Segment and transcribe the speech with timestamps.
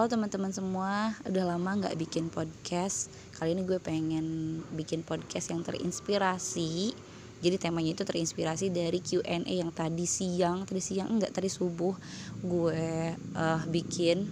[0.00, 3.12] Halo teman-teman semua, udah lama nggak bikin podcast.
[3.36, 6.96] Kali ini gue pengen bikin podcast yang terinspirasi.
[7.44, 11.92] Jadi temanya itu terinspirasi dari Q&A yang tadi siang, tadi siang enggak tadi subuh
[12.40, 14.24] gue uh, bikin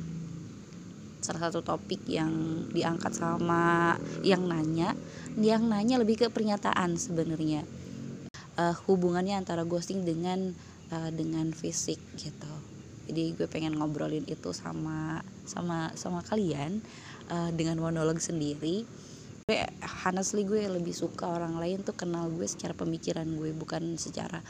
[1.21, 3.93] salah satu topik yang diangkat sama
[4.25, 4.97] yang nanya.
[5.37, 7.69] Yang nanya lebih ke pernyataan sebenarnya.
[8.57, 10.57] Uh, hubungannya antara ghosting dengan
[10.89, 12.78] uh, dengan fisik gitu
[13.09, 16.85] jadi gue pengen ngobrolin itu sama sama sama kalian
[17.33, 18.85] uh, dengan monolog sendiri.
[19.49, 19.65] Gue
[20.05, 24.45] honestly gue lebih suka orang lain tuh kenal gue secara pemikiran gue bukan secara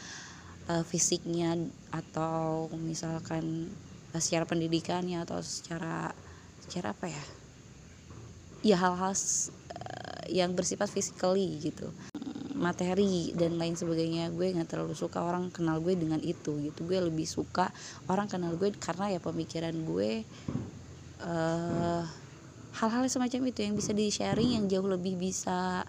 [0.67, 1.55] uh, fisiknya
[1.95, 3.71] atau misalkan
[4.11, 6.11] uh, secara pendidikannya atau secara
[6.67, 7.25] secara apa ya?
[8.67, 9.15] Ya hal-hal
[10.29, 11.95] yang bersifat physically gitu
[12.59, 14.35] materi dan lain sebagainya.
[14.35, 16.85] Gue nggak terlalu suka orang kenal gue dengan itu gitu.
[16.85, 17.71] Gue lebih suka
[18.11, 20.27] orang kenal gue karena ya pemikiran gue
[21.23, 22.03] uh,
[22.79, 25.87] hal-hal semacam itu yang bisa di sharing yang jauh lebih bisa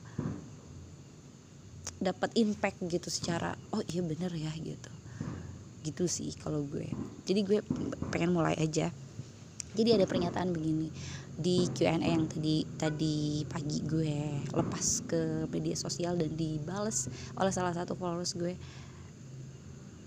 [1.99, 4.91] dapat impact gitu secara oh iya bener ya gitu.
[5.81, 6.85] Gitu sih kalau gue.
[7.25, 7.59] Jadi gue
[8.13, 8.93] pengen mulai aja
[9.77, 10.89] jadi ada pernyataan begini
[11.39, 17.07] di Q&A yang tadi tadi pagi gue lepas ke media sosial dan dibales
[17.39, 18.53] oleh salah satu followers gue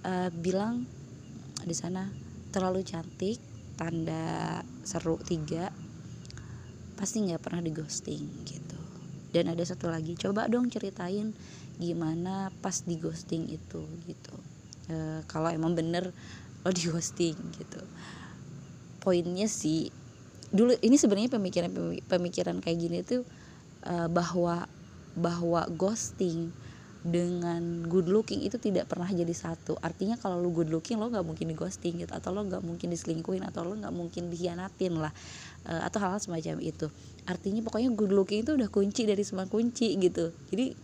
[0.05, 0.85] uh, bilang
[1.63, 2.11] di sana
[2.53, 3.41] terlalu cantik
[3.81, 5.73] tanda seru tiga
[6.99, 8.79] pasti nggak pernah di ghosting gitu.
[9.33, 11.33] Dan ada satu lagi coba dong ceritain
[11.81, 14.37] gimana pas di ghosting itu gitu.
[14.87, 16.15] E, kalau emang bener
[16.63, 17.83] lo di ghosting gitu
[19.03, 19.91] poinnya sih
[20.55, 21.73] dulu ini sebenarnya pemikiran
[22.07, 23.27] pemikiran kayak gini tuh
[23.89, 24.71] uh, bahwa
[25.19, 26.55] bahwa ghosting
[27.03, 29.75] dengan good looking itu tidak pernah jadi satu.
[29.83, 32.95] Artinya kalau lu good looking lo nggak mungkin di ghosting gitu atau lo nggak mungkin
[32.95, 35.11] diselingkuhin atau lo nggak mungkin dihianatin lah
[35.67, 36.87] uh, atau hal-hal semacam itu.
[37.27, 40.31] Artinya pokoknya good looking itu udah kunci dari semua kunci gitu.
[40.55, 40.79] Jadi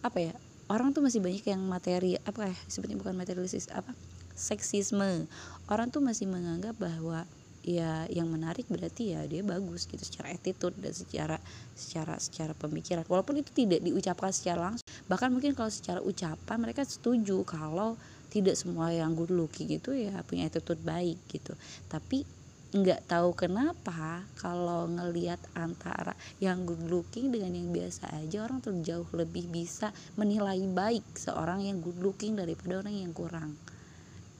[0.00, 0.32] apa ya
[0.72, 3.92] orang tuh masih banyak yang materi apa ya sebetulnya bukan materialistis apa
[4.32, 5.28] seksisme.
[5.68, 7.28] Orang tuh masih menganggap bahwa
[7.62, 11.38] ya yang menarik berarti ya dia bagus gitu secara attitude dan secara
[11.78, 13.06] secara secara pemikiran.
[13.06, 17.94] Walaupun itu tidak diucapkan secara langsung bahkan mungkin kalau secara ucapan mereka setuju kalau
[18.34, 21.54] tidak semua yang good looking itu ya punya attitude baik gitu.
[21.86, 28.64] Tapi nggak tahu kenapa kalau ngelihat antara yang good looking dengan yang biasa aja orang
[28.64, 33.60] tuh jauh lebih bisa menilai baik seorang yang good looking daripada orang yang kurang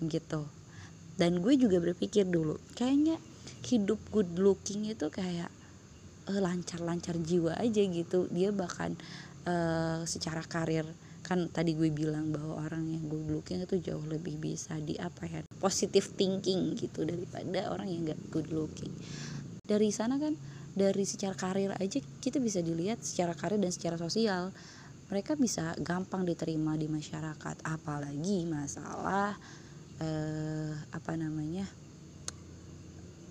[0.00, 0.48] gitu
[1.20, 3.20] dan gue juga berpikir dulu kayaknya
[3.62, 5.48] hidup good looking itu kayak
[6.28, 8.26] uh, lancar-lancar jiwa aja gitu.
[8.30, 8.94] Dia bahkan
[9.46, 10.86] uh, secara karir
[11.22, 15.22] kan tadi gue bilang bahwa orang yang good looking itu jauh lebih bisa di apa
[15.30, 18.90] ya positive thinking gitu daripada orang yang gak good looking.
[19.62, 20.34] Dari sana kan
[20.74, 24.50] dari secara karir aja kita bisa dilihat secara karir dan secara sosial.
[25.12, 29.36] Mereka bisa gampang diterima di masyarakat apalagi masalah
[30.02, 31.70] uh, apa namanya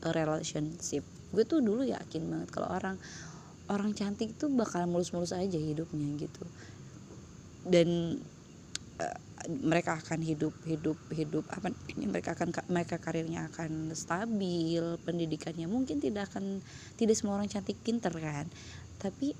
[0.02, 1.04] relationship.
[1.30, 2.98] Gue tuh dulu yakin banget kalau orang
[3.70, 6.44] orang cantik tuh bakal mulus-mulus aja hidupnya gitu.
[7.62, 8.20] Dan
[8.98, 9.20] uh,
[9.62, 15.98] mereka akan hidup hidup hidup apa ini mereka akan mereka karirnya akan stabil pendidikannya mungkin
[15.98, 16.62] tidak akan
[16.98, 18.50] tidak semua orang cantik pinter kan.
[19.02, 19.34] Tapi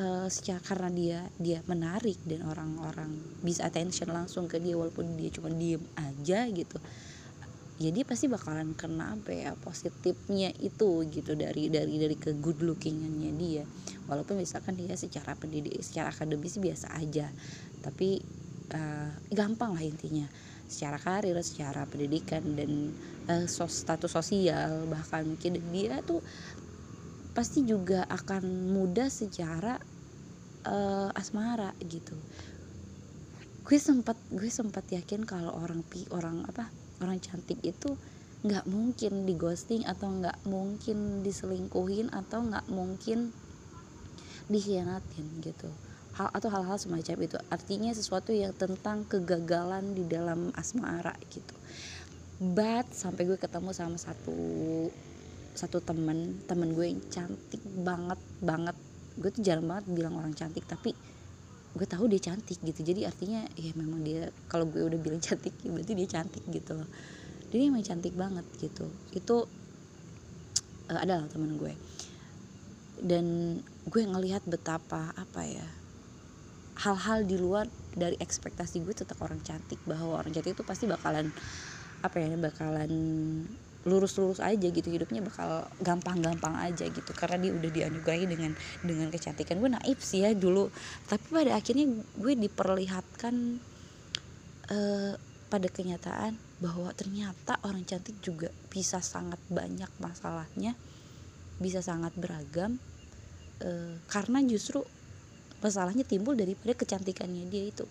[0.00, 5.32] uh, secara karena dia dia menarik dan orang-orang bisa attention langsung ke dia walaupun dia
[5.32, 6.78] cuma diem aja gitu
[7.76, 13.32] ya pasti bakalan kena apa ya positifnya itu gitu dari dari dari ke good lookingannya
[13.36, 13.64] dia.
[14.08, 17.28] Walaupun misalkan dia secara pendidik secara akademis biasa aja
[17.84, 18.24] tapi
[18.72, 20.24] uh, gampang lah intinya.
[20.66, 22.96] Secara karir secara pendidikan dan
[23.28, 26.24] uh, sos, status sosial bahkan mungkin dia tuh
[27.36, 29.76] pasti juga akan mudah secara
[30.66, 32.14] uh, asmara gitu.
[33.66, 36.70] Gue sempat gue sempat yakin kalau orang pi orang apa
[37.02, 37.94] orang cantik itu
[38.46, 43.34] nggak mungkin di ghosting atau nggak mungkin diselingkuhin atau nggak mungkin
[44.46, 45.70] dikhianatin gitu.
[46.14, 47.36] Hal atau hal-hal semacam itu.
[47.50, 51.54] Artinya sesuatu yang tentang kegagalan di dalam asmara gitu.
[52.38, 54.36] But sampai gue ketemu sama satu
[55.56, 58.76] satu temen temen gue yang cantik banget banget
[59.16, 60.92] gue tuh jarang banget bilang orang cantik tapi
[61.76, 62.80] gue tahu dia cantik gitu.
[62.80, 66.72] Jadi artinya ya memang dia kalau gue udah bilang cantik ya berarti dia cantik gitu
[66.72, 66.88] loh.
[67.52, 68.88] Dia emang cantik banget gitu.
[69.12, 69.44] Itu
[70.88, 71.72] uh, adalah temen gue.
[72.96, 75.68] Dan gue ngelihat betapa apa ya
[76.76, 79.78] hal-hal di luar dari ekspektasi gue tetap orang cantik.
[79.84, 81.28] Bahwa orang cantik itu pasti bakalan
[82.00, 82.92] apa ya bakalan
[83.86, 87.10] lurus-lurus aja gitu hidupnya bakal gampang-gampang aja gitu.
[87.14, 88.52] Karena dia udah dianugerahi dengan
[88.82, 89.62] dengan kecantikan.
[89.62, 90.68] Gue naif sih ya dulu.
[91.06, 91.86] Tapi pada akhirnya
[92.18, 93.34] gue diperlihatkan
[94.74, 95.14] uh,
[95.46, 100.74] pada kenyataan bahwa ternyata orang cantik juga bisa sangat banyak masalahnya
[101.56, 102.76] bisa sangat beragam
[103.64, 104.84] uh, karena justru
[105.64, 107.86] masalahnya timbul daripada kecantikannya dia itu.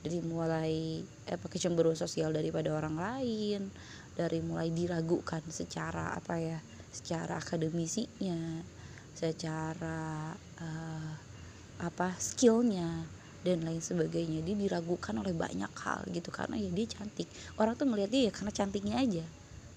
[0.00, 3.68] Dari mulai apa kecemburuan sosial daripada orang lain
[4.14, 6.58] dari mulai diragukan secara apa ya
[6.90, 8.66] secara akademisinya
[9.14, 11.12] secara uh,
[11.80, 13.04] apa skillnya
[13.40, 14.44] dan lain sebagainya.
[14.44, 17.28] Dia diragukan oleh banyak hal gitu karena ya dia cantik.
[17.56, 19.24] Orang tuh ngeliat dia ya karena cantiknya aja.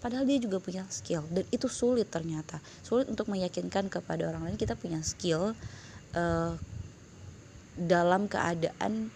[0.04, 2.60] Padahal dia juga punya skill dan itu sulit ternyata.
[2.84, 5.56] Sulit untuk meyakinkan kepada orang lain kita punya skill
[6.16, 6.54] uh,
[7.80, 9.08] dalam keadaan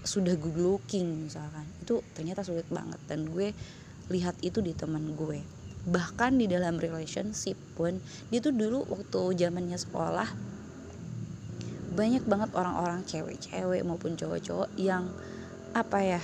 [0.00, 1.68] sudah good looking misalkan.
[1.84, 3.52] Itu ternyata sulit banget dan gue
[4.10, 5.40] lihat itu di teman gue.
[5.88, 7.96] Bahkan di dalam relationship pun
[8.28, 10.28] dia tuh dulu waktu zamannya sekolah
[11.90, 15.10] banyak banget orang-orang cewek-cewek maupun cowok-cowok yang
[15.74, 16.22] apa ya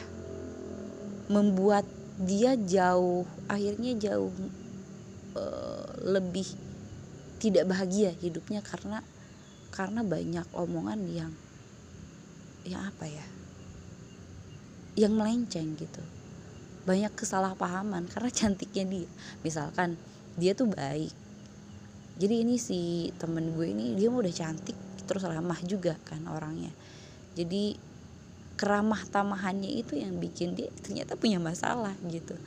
[1.26, 1.82] membuat
[2.22, 4.30] dia jauh akhirnya jauh
[5.34, 6.46] uh, lebih
[7.42, 9.02] tidak bahagia hidupnya karena
[9.74, 11.32] karena banyak omongan yang
[12.64, 13.26] yang apa ya
[14.96, 16.00] yang melenceng gitu
[16.86, 19.08] banyak kesalahpahaman karena cantiknya dia.
[19.42, 19.98] Misalkan
[20.38, 21.12] dia tuh baik.
[22.16, 26.70] Jadi ini si temen gue ini dia udah cantik terus ramah juga kan orangnya.
[27.36, 27.76] Jadi
[28.56, 32.38] keramah tamahannya itu yang bikin dia ternyata punya masalah gitu.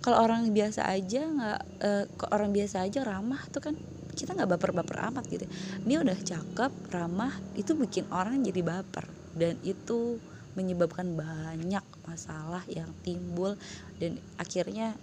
[0.00, 3.74] Kalau orang biasa aja nggak uh, orang biasa aja ramah tuh kan
[4.12, 5.48] kita nggak baper-baper amat gitu.
[5.88, 9.08] Dia udah cakep ramah itu bikin orang jadi baper.
[9.32, 10.20] Dan itu
[10.58, 13.54] menyebabkan banyak masalah yang timbul
[14.02, 14.98] dan akhirnya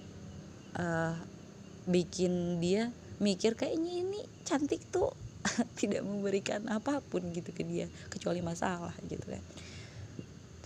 [0.75, 1.15] uh,
[1.87, 5.15] bikin dia mikir kayaknya ini cantik tuh
[5.79, 9.43] tidak memberikan apa pun gitu ke dia kecuali masalah gitu kan.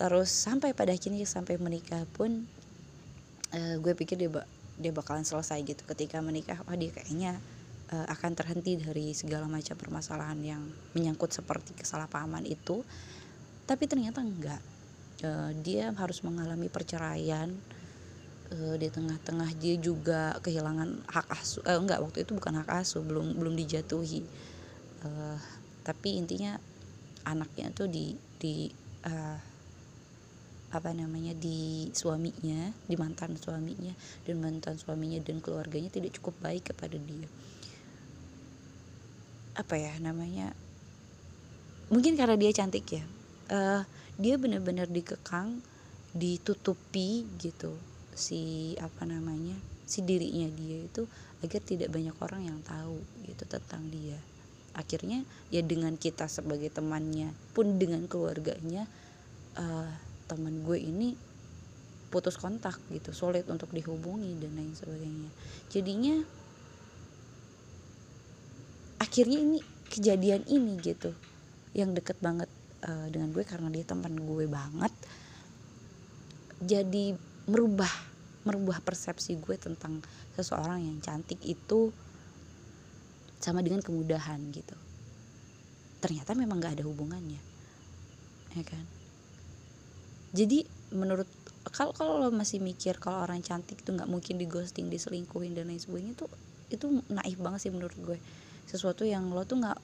[0.01, 2.49] Terus sampai pada akhirnya sampai menikah pun
[3.53, 4.29] uh, gue pikir dia
[4.81, 6.57] dia bakalan selesai gitu ketika menikah.
[6.65, 7.37] Oh dia kayaknya
[7.93, 10.61] uh, akan terhenti dari segala macam permasalahan yang
[10.97, 12.81] menyangkut seperti kesalahpahaman itu.
[13.69, 14.70] Tapi ternyata enggak
[15.23, 17.49] uh, dia harus mengalami perceraian
[18.51, 21.63] uh, di tengah-tengah dia juga kehilangan hak asuh.
[21.63, 24.21] Uh, enggak waktu itu bukan hak asuh belum belum dijatuhi.
[25.01, 25.37] Uh,
[25.81, 26.57] tapi intinya
[27.25, 28.69] anaknya tuh di di
[29.05, 29.37] uh,
[30.71, 33.91] apa namanya di suaminya di mantan suaminya
[34.23, 37.27] dan mantan suaminya dan keluarganya tidak cukup baik kepada dia.
[39.59, 40.55] Apa ya namanya
[41.91, 43.03] mungkin karena dia cantik ya.
[43.51, 43.83] Uh,
[44.21, 45.65] dia benar-benar dikekang
[46.13, 47.73] ditutupi gitu
[48.13, 49.57] si apa namanya
[49.89, 51.09] si dirinya dia itu
[51.41, 54.15] agar tidak banyak orang yang tahu gitu tentang dia.
[54.71, 58.87] Akhirnya ya dengan kita sebagai temannya pun dengan keluarganya
[59.57, 59.89] uh,
[60.29, 61.17] teman gue ini
[62.13, 65.29] putus kontak gitu sulit untuk dihubungi dan lain sebagainya.
[65.73, 66.15] Jadinya
[69.01, 69.59] akhirnya ini
[69.91, 71.11] kejadian ini gitu
[71.75, 72.47] yang deket banget
[72.85, 74.93] uh, dengan gue karena dia teman gue banget
[76.61, 77.17] jadi
[77.49, 77.89] merubah
[78.45, 80.01] merubah persepsi gue tentang
[80.37, 81.93] seseorang yang cantik itu
[83.41, 84.77] sama dengan kemudahan gitu.
[85.97, 87.41] Ternyata memang gak ada hubungannya
[88.55, 88.83] ya kan?
[90.31, 90.63] Jadi
[90.95, 91.27] menurut
[91.71, 95.71] kalau kalau lo masih mikir kalau orang cantik itu nggak mungkin di ghosting diselingkuhin dan
[95.71, 96.31] lain sebagainya tuh
[96.71, 98.17] itu naif banget sih menurut gue.
[98.67, 99.79] Sesuatu yang lo tuh nggak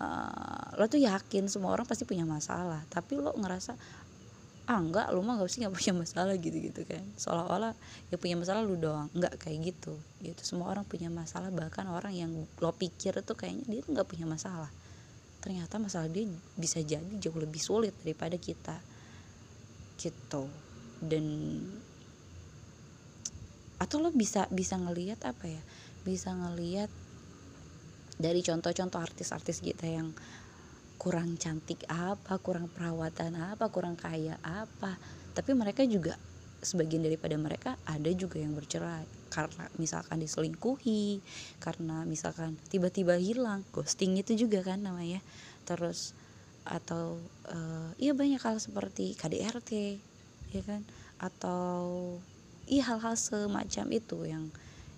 [0.00, 2.82] uh, lo tuh yakin semua orang pasti punya masalah.
[2.90, 3.76] Tapi lo ngerasa
[4.64, 7.04] ah enggak lo mah gak sih nggak punya masalah gitu gitu kan.
[7.20, 7.76] Seolah-olah
[8.08, 9.12] yang punya masalah lu doang.
[9.12, 9.94] Nggak kayak gitu.
[10.24, 11.52] Gitu semua orang punya masalah.
[11.52, 14.72] Bahkan orang yang lo pikir tuh kayaknya dia tuh nggak punya masalah.
[15.44, 16.24] Ternyata masalah dia
[16.56, 18.80] bisa jadi jauh lebih sulit daripada kita.
[20.00, 20.48] Gitu.
[21.04, 21.26] Dan
[23.76, 25.60] atau lo bisa bisa ngelihat apa ya?
[26.08, 26.88] Bisa ngelihat
[28.14, 30.14] dari contoh-contoh artis-artis kita yang
[30.96, 34.96] kurang cantik apa, kurang perawatan apa, kurang kaya apa.
[35.34, 36.16] Tapi mereka juga
[36.64, 41.20] sebagian daripada mereka ada juga yang bercerai karena misalkan diselingkuhi,
[41.60, 45.20] karena misalkan tiba-tiba hilang, ghosting itu juga kan namanya.
[45.66, 46.14] Terus
[46.64, 50.00] atau uh, iya banyak hal seperti KDRT,
[50.54, 50.86] ya kan?
[51.18, 52.16] Atau
[52.64, 54.44] iya hal-hal semacam itu yang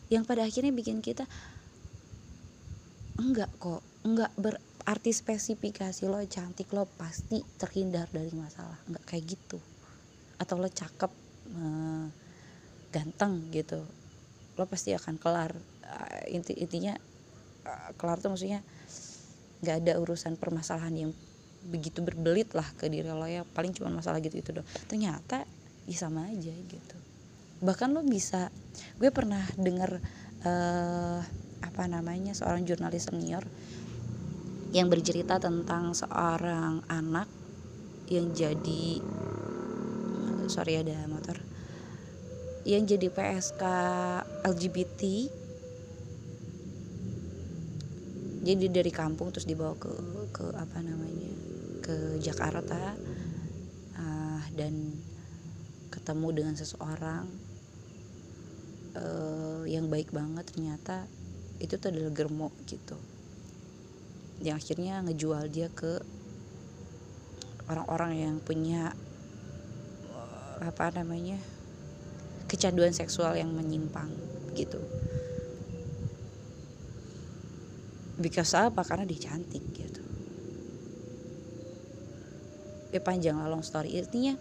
[0.06, 1.26] yang pada akhirnya bikin kita
[3.16, 8.78] enggak kok enggak berarti spesifikasi lo cantik lo pasti terhindar dari masalah.
[8.86, 9.58] Enggak kayak gitu.
[10.38, 11.10] Atau lo cakep
[11.56, 12.06] uh,
[12.92, 13.82] ganteng gitu.
[14.54, 15.52] Lo pasti akan kelar.
[15.86, 16.94] Uh, inti intinya
[17.66, 18.60] uh, kelar tuh maksudnya
[19.64, 21.12] nggak ada urusan permasalahan yang
[21.66, 23.42] begitu berbelit lah ke diri lo ya.
[23.42, 25.42] Paling cuma masalah gitu itu dong ternyata
[25.88, 26.96] ya sama aja gitu.
[27.64, 28.52] Bahkan lo bisa
[29.00, 29.98] gue pernah dengar
[30.44, 31.20] uh,
[31.76, 33.44] apa namanya seorang jurnalis senior
[34.72, 37.28] yang bercerita tentang seorang anak
[38.08, 39.04] yang jadi
[40.48, 41.36] sorry ada motor
[42.64, 43.60] yang jadi PSK
[44.48, 45.02] LGBT
[48.40, 49.92] jadi dari kampung terus dibawa ke
[50.32, 51.28] ke apa namanya
[51.84, 52.96] ke Jakarta
[54.00, 54.96] uh, dan
[55.92, 57.28] ketemu dengan seseorang
[58.96, 61.04] uh, yang baik banget ternyata
[61.62, 62.96] itu tuh adalah germo gitu.
[64.44, 66.00] Yang akhirnya ngejual dia ke
[67.66, 68.92] orang-orang yang punya
[70.60, 71.36] apa namanya
[72.46, 74.08] kecanduan seksual yang menyimpang
[74.56, 74.80] gitu.
[78.16, 78.80] Because apa?
[78.80, 80.00] Karena dia cantik gitu.
[82.94, 83.92] Ya panjang lah long story.
[84.00, 84.40] Artinya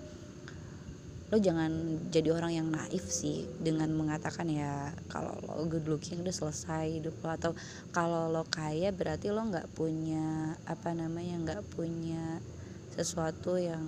[1.34, 1.72] lo jangan
[2.14, 7.18] jadi orang yang naif sih dengan mengatakan ya kalau lo good looking udah selesai hidup
[7.26, 7.34] lo.
[7.34, 7.52] Atau
[7.90, 12.40] kalau lo kaya berarti lo nggak punya apa namanya nggak punya
[12.94, 13.82] sesuatu yang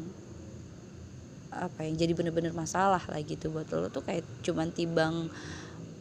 [1.53, 3.93] apa yang jadi bener-bener masalah lah gitu buat lo.
[3.93, 5.29] Tuh kayak cuman tibang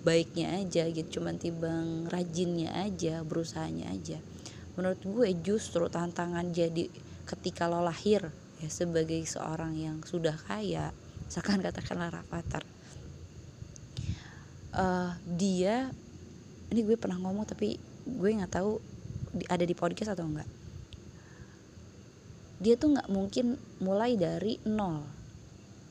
[0.06, 4.16] baiknya aja gitu cuman tibang rajinnya aja berusahanya aja.
[4.78, 6.88] Menurut gue justru tantangan jadi
[7.28, 8.30] ketika lo lahir
[8.62, 10.94] ya sebagai seorang yang sudah kaya
[11.26, 12.64] misalkan katakanlah Rafathar
[14.76, 15.90] uh, dia
[16.70, 18.78] ini gue pernah ngomong tapi gue nggak tahu
[19.50, 20.48] ada di podcast atau enggak.
[22.56, 25.04] Dia tuh nggak mungkin mulai dari nol.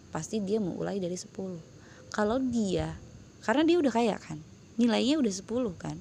[0.10, 1.76] Pasti dia mulai dari 10
[2.16, 2.96] kalau dia
[3.44, 4.40] karena dia udah kaya kan
[4.80, 5.44] nilainya udah 10
[5.76, 5.98] kan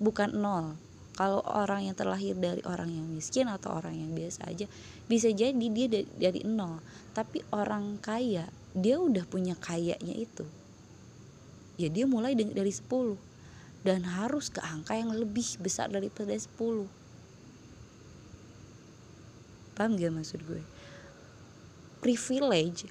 [0.00, 0.78] bukan nol.
[1.12, 4.64] Kalau orang yang terlahir dari orang yang miskin atau orang yang biasa aja
[5.04, 6.80] bisa jadi dia dari nol.
[7.12, 10.48] Tapi orang kaya dia udah punya kayaknya itu.
[11.76, 13.16] Ya dia mulai dari 10
[13.84, 16.88] dan harus ke angka yang lebih besar daripada 10
[19.72, 20.62] paham gak maksud gue?
[22.04, 22.86] Privilege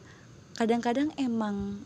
[0.58, 1.86] kadang-kadang emang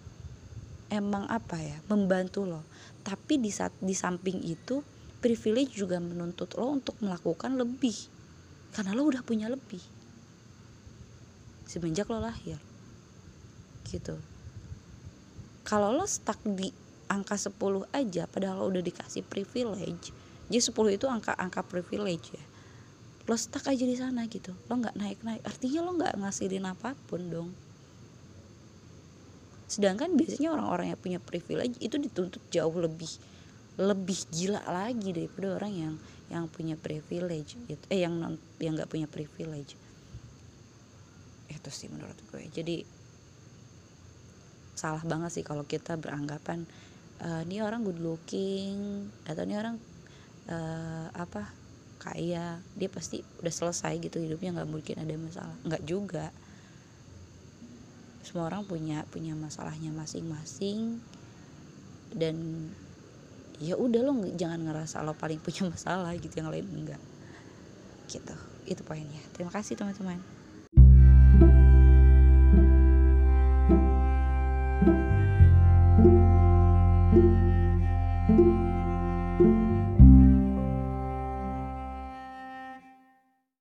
[0.90, 2.62] emang apa ya membantu lo.
[3.06, 4.82] Tapi di saat di samping itu
[5.22, 7.96] privilege juga menuntut lo untuk melakukan lebih.
[8.72, 9.84] Karena lo udah punya lebih.
[11.70, 12.75] Semenjak lo lahir
[13.86, 14.18] gitu.
[15.66, 16.70] Kalau lo stuck di
[17.06, 17.54] angka 10
[17.94, 20.10] aja padahal lo udah dikasih privilege
[20.50, 22.46] jadi 10 itu angka angka privilege ya.
[23.26, 26.94] Lo stuck aja di sana gitu lo nggak naik naik artinya lo nggak ngasihin apa
[27.10, 27.50] pun dong.
[29.66, 33.10] Sedangkan biasanya orang-orang yang punya privilege itu dituntut jauh lebih
[33.76, 35.94] lebih gila lagi daripada orang yang
[36.30, 37.84] yang punya privilege gitu.
[37.90, 39.74] eh yang non yang nggak punya privilege.
[41.50, 42.46] Itu sih menurut gue.
[42.54, 42.86] Jadi
[44.76, 46.68] salah banget sih kalau kita beranggapan
[47.24, 49.80] uh, ini orang good looking atau ini orang
[50.52, 51.48] uh, apa
[51.98, 52.60] kaya.
[52.76, 55.56] Dia pasti udah selesai gitu hidupnya nggak mungkin ada masalah.
[55.64, 56.26] Nggak juga.
[58.26, 61.00] Semua orang punya punya masalahnya masing-masing.
[62.12, 62.70] Dan
[63.64, 67.02] ya udah lo jangan ngerasa lo paling punya masalah gitu yang lain enggak.
[68.12, 68.36] Gitu.
[68.68, 69.24] Itu poinnya.
[69.32, 70.35] Terima kasih teman-teman